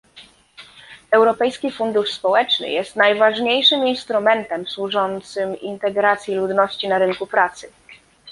[1.11, 7.71] Europejski Fundusz Społeczny jest najważniejszym instrumentem służącym integracji ludności na rynku pracy